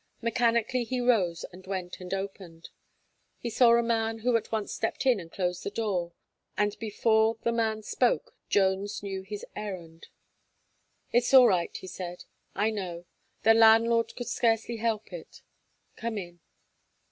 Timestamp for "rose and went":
0.99-1.99